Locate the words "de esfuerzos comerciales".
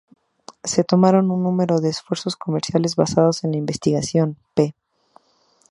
1.79-2.95